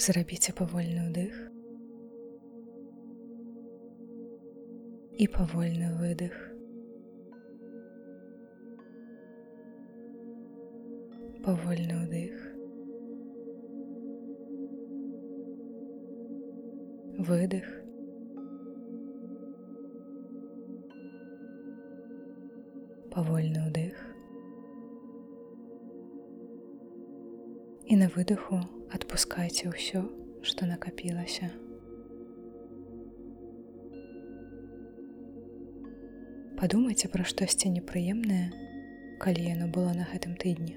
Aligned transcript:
Зрабіце 0.00 0.52
павольны 0.56 1.02
ўдых 1.10 1.34
і 5.22 5.26
павольны 5.28 5.88
выдых. 6.00 6.32
Павольны 11.44 11.94
ўдых. 12.00 12.34
Выдых. 17.28 17.66
Павольны 23.12 23.66
ўдых. 23.68 23.96
І 27.86 27.96
на 28.00 28.08
выдыху 28.08 28.81
адпускайце 28.92 29.72
ўсё, 29.72 30.04
што 30.44 30.68
накапілася. 30.68 31.48
Падумайце 36.60 37.08
пра 37.10 37.24
штосьці 37.26 37.72
непрыемнае, 37.74 38.52
калі 39.22 39.42
яно 39.48 39.66
было 39.66 39.94
на 39.96 40.04
гэтым 40.12 40.36
тыдні. 40.38 40.76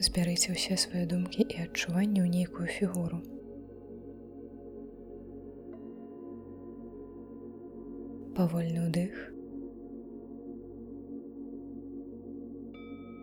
Збярыце 0.00 0.56
ўсе 0.56 0.80
свае 0.80 1.04
думкі 1.06 1.44
і 1.44 1.56
адчуванні 1.68 2.24
ў 2.24 2.28
нейкую 2.32 2.66
фігуру. 2.66 3.20
Павольны 8.40 8.88
ўдых. 8.88 9.39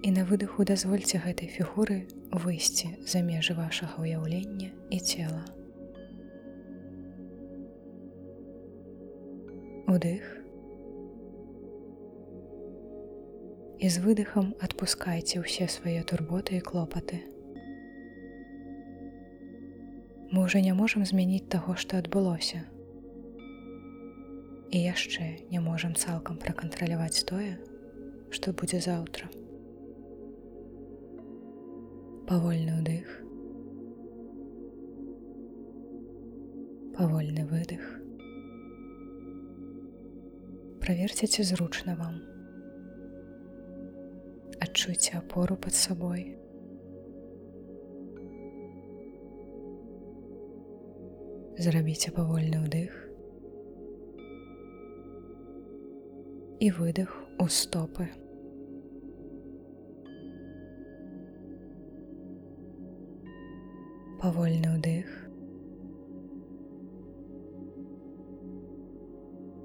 І 0.03 0.11
на 0.13 0.23
выдыху 0.29 0.61
дазвольце 0.61 1.17
гэтай 1.17 1.49
фігуры 1.49 2.05
выйсці 2.29 2.89
за 3.01 3.25
межы 3.25 3.55
вашага 3.57 3.97
ўяўлення 3.97 4.69
і 4.93 4.99
цела. 5.01 5.41
Удых. 9.89 10.21
І 13.81 13.89
з 13.89 14.03
выдыхам 14.05 14.53
адпускайце 14.61 15.41
ўсе 15.41 15.65
свае 15.65 16.05
турботы 16.05 16.61
і 16.61 16.61
клопаты. 16.61 17.23
Мы 20.29 20.45
ўжо 20.45 20.61
не 20.61 20.77
можам 20.77 21.09
змяніць 21.09 21.49
таго, 21.49 21.73
што 21.73 21.97
адбылося. 21.97 22.61
І 24.69 24.77
яшчэ 24.77 25.49
не 25.49 25.57
можам 25.57 25.97
цалкам 25.97 26.37
пракантраляваць 26.37 27.25
тое, 27.25 27.57
што 28.29 28.53
будзе 28.53 28.83
заўтра 28.83 29.31
павольны 32.27 32.73
ўдых 32.81 33.13
павольны 36.97 37.45
выдых 37.47 37.85
праверце 40.87 41.27
ці 41.27 41.43
зручна 41.43 41.95
вам. 41.99 42.19
Адчуйце 44.63 45.17
апору 45.17 45.57
под 45.65 45.75
сабой 45.75 46.21
зрабіце 51.59 52.11
павольны 52.15 52.61
ўдых 52.63 52.95
і 56.63 56.71
выдых 56.79 57.19
у 57.39 57.47
стопы 57.47 58.07
у 64.27 64.29
павольны 64.29 64.69
ўдых. 64.75 65.07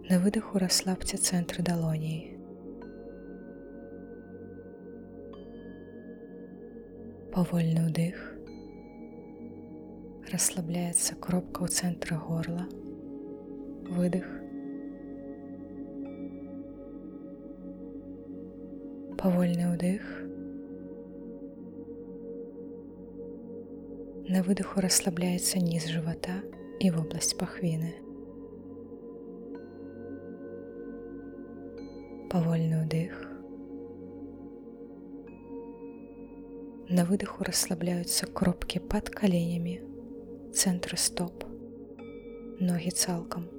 На 0.08 0.18
выдыху 0.22 0.60
расслабце 0.62 1.18
цэнтры 1.18 1.64
далоней. 1.66 2.38
Павольны 7.34 7.90
ўдых. 7.90 8.22
Расслабляецца 10.30 11.18
кропка 11.18 11.66
ў 11.66 11.68
цэнтры 11.82 12.22
горла. 12.22 12.70
Выдых. 13.90 14.28
Павольны 19.18 19.74
ўдых. 19.74 20.06
На 24.30 24.38
выдыху 24.46 24.78
расслабляецца 24.78 25.58
ніз 25.58 25.88
жывата 25.90 26.36
і 26.78 26.90
вобласць 26.94 27.34
пахвіны. 27.34 27.88
Павольны 32.30 32.84
ўдых. 32.84 33.16
На 36.86 37.02
выдыху 37.08 37.42
расслабляюцца 37.48 38.30
кропкі 38.30 38.84
пад 38.94 39.10
каленямі, 39.10 39.74
цэнтры 40.54 41.00
стоп, 41.02 41.42
ногі 42.62 42.94
цалкам. 42.94 43.50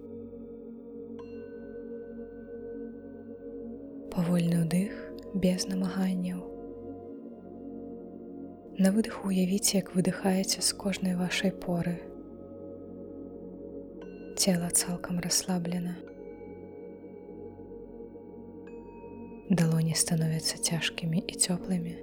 Павольны 4.16 4.64
ўдых 4.64 4.96
без 5.36 5.68
намаганняў. 5.68 6.53
На 8.74 8.90
выдыху 8.90 9.30
уявіце, 9.30 9.78
як 9.78 9.92
выдыхаеце 9.94 10.64
з 10.66 10.74
кожнай 10.74 11.14
вашай 11.14 11.52
поры. 11.54 11.94
Цела 14.34 14.74
цалкам 14.74 15.20
расслаблена. 15.22 15.94
Далоні 19.54 19.94
становяцца 19.94 20.58
цяжкімі 20.58 21.22
і 21.22 21.38
цёплымі. 21.38 21.94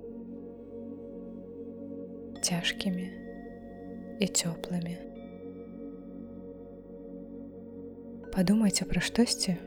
Цяжкімі 2.38 3.10
і 4.22 4.26
цёплымі. 4.30 4.94
Падумайце 8.30 8.86
пра 8.86 9.02
штосьці, 9.02 9.58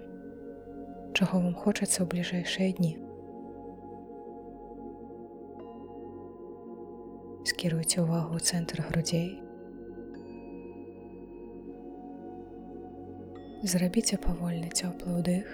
чаго 1.12 1.44
вам 1.44 1.52
хочацца 1.52 2.00
ў 2.00 2.08
бліжэйшыя 2.08 2.80
дні. 2.80 3.03
Скіруйце 7.64 8.04
ўвагу 8.04 8.36
ў 8.36 8.44
цэнтр 8.44 8.84
грудзей. 8.84 9.40
Зрабіце 13.64 14.20
павольны 14.20 14.68
цёплы 14.68 15.16
ўдых 15.24 15.48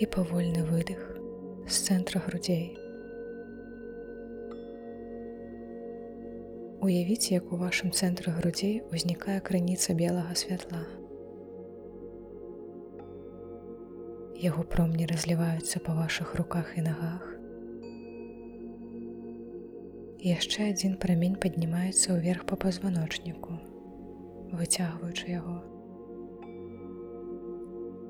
і 0.00 0.08
павольны 0.08 0.64
выдых 0.72 1.04
з 1.68 1.76
цэнтра 1.84 2.24
грудзей. 2.24 2.80
Уявіце, 6.80 7.36
як 7.36 7.52
у 7.52 7.60
вашым 7.60 7.92
цэнтры 7.92 8.32
грудзей 8.40 8.88
узнікае 8.88 9.44
крыніца 9.44 9.92
белага 9.92 10.32
святла. 10.32 10.80
Яго 14.40 14.64
промні 14.64 15.04
разліваюцца 15.12 15.84
па 15.84 15.92
вашых 15.92 16.38
руках 16.40 16.72
і 16.80 16.88
нагах 16.88 17.35
яшчэ 20.24 20.72
адзін 20.72 20.96
прамень 20.96 21.36
паднімаецца 21.36 22.16
ўверх 22.16 22.46
па 22.48 22.56
пазваночніку, 22.56 23.56
выцягваючы 24.56 25.28
яго. 25.30 25.56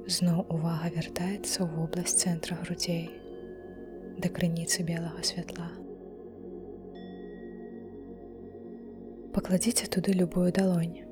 Зноў 0.06 0.46
увага 0.54 0.86
вяртаецца 0.94 1.66
ў 1.66 1.68
вобласць 1.74 2.22
цэнтра 2.22 2.58
грудзей 2.62 3.10
да 4.22 4.30
крыніцы 4.30 4.86
белага 4.86 5.22
святла. 5.26 5.66
Пакладзіце 9.34 9.90
туды 9.92 10.14
любую 10.16 10.48
далонь, 10.54 11.02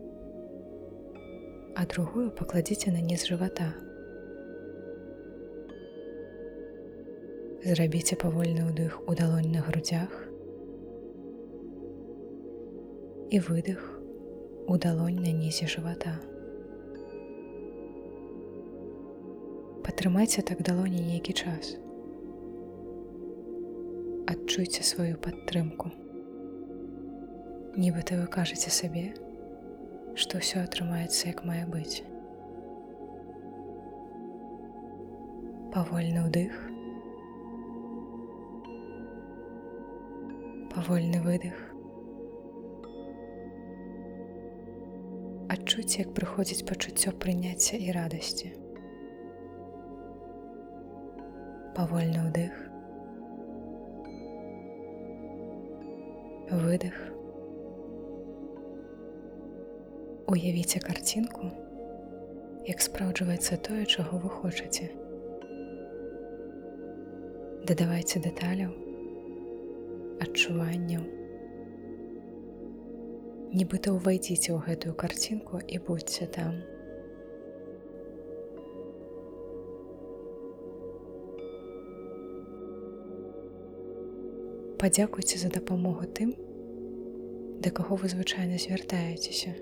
а 1.77 1.85
другую 1.91 2.31
пакладзіце 2.39 2.95
на 2.95 3.03
ніз 3.03 3.27
жывата. 3.29 3.75
Зрабіце 7.65 8.17
павольны 8.17 8.71
ўдых 8.71 9.03
у 9.09 9.19
далонь 9.19 9.51
на 9.53 9.61
грудзях, 9.67 10.09
і 13.35 13.41
выдых 13.43 13.83
у 14.71 14.77
далонь 14.79 15.19
на 15.19 15.33
нізе 15.35 15.67
жывата. 15.67 16.15
Патрымайце 19.83 20.47
так 20.47 20.63
далоні 20.63 21.03
нейкі 21.03 21.35
час. 21.35 21.75
Адчуйце 24.31 24.87
сваю 24.87 25.19
падтрымку. 25.19 25.91
Нібыта 27.75 28.23
вы 28.23 28.31
кажаце 28.39 28.71
сабе, 28.71 29.07
што 30.15 30.39
ўсё 30.39 30.63
атрымаецца 30.63 31.35
як 31.35 31.43
мае 31.43 31.67
быць. 31.67 32.07
павольны 35.75 36.21
ўдых 36.23 36.53
павольны 40.71 41.19
выдых 41.27 41.74
адчуйце 45.75 46.07
як 46.07 46.11
прыходзіць 46.15 46.67
пачуццё 46.71 47.11
прыняцця 47.19 47.75
і 47.83 47.91
радасці. 47.91 48.51
Павольны 51.75 52.21
ўдых. 52.31 52.53
Выдых. 56.63 56.95
Уявіце 60.31 60.79
карцінку 60.79 61.51
як 62.71 62.79
спраўджваецца 62.79 63.59
тое 63.59 63.83
чаго 63.91 64.23
вы 64.23 64.31
хочаце. 64.31 64.87
Дадавайце 67.67 68.23
дэталяў 68.23 68.71
адчуванняў 70.23 71.24
нібыта 73.55 73.95
ўвайдзіце 73.95 74.51
ў 74.51 74.59
гэтую 74.67 74.95
карцінку 74.99 75.63
і 75.63 75.79
будьце 75.79 76.27
там. 76.27 76.59
Падзякуйце 84.83 85.39
за 85.39 85.55
дапамогу 85.55 86.11
тым 86.19 86.35
да 87.63 87.71
каго 87.71 87.97
вы 87.97 88.11
звычайна 88.11 88.59
звяртаецеся. 88.59 89.55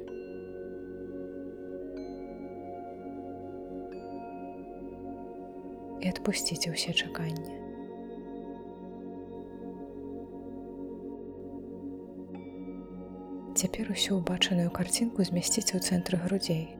І 6.02 6.10
адпусціце 6.10 6.72
ўсе 6.72 6.96
чаканні 6.96 7.71
Цяпер 13.52 13.90
усю 13.92 14.16
ўбачаную 14.16 14.70
карцінку 14.72 15.20
змясціце 15.28 15.76
ў 15.76 15.80
цэнтры 15.84 16.16
грудзей. 16.24 16.72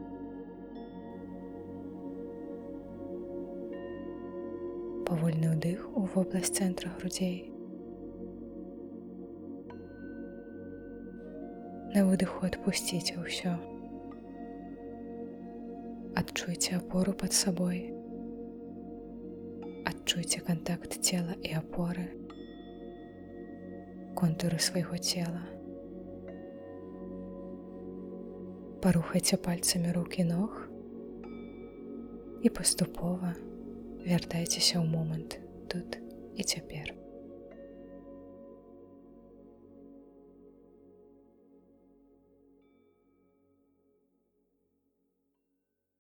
Павольны 5.05 5.53
ўдых 5.53 5.85
у 5.93 6.09
вобласць 6.17 6.57
цэнтра 6.57 6.89
грудзей. 6.97 7.53
На 11.93 12.09
выдыху 12.09 12.49
адпусціце 12.49 13.21
ўсё. 13.21 13.53
Адчуйце 16.17 16.81
апору 16.81 17.13
пад 17.13 17.37
сабой. 17.37 17.93
Адчуйце 19.85 20.41
кантакт 20.41 21.03
цела 21.05 21.37
і 21.45 21.53
апоры, 21.61 22.09
контуры 24.17 24.57
свайго 24.57 24.97
цела. 24.97 25.45
Парухайце 28.83 29.37
пальцамі 29.39 29.93
рукі 29.95 30.25
ног 30.27 30.57
і 32.43 32.51
паступова 32.51 33.31
вяртайцеся 34.03 34.83
ў 34.83 34.87
момант 34.91 35.39
тут 35.71 36.03
і 36.35 36.43
цяпер. 36.43 37.02